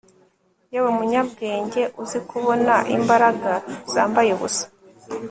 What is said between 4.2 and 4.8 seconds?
ubusa